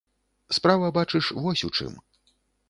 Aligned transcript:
Справа, 0.57 0.87
бачыш, 0.95 1.29
вось 1.45 1.65
у 1.69 1.71
чым. 1.77 1.93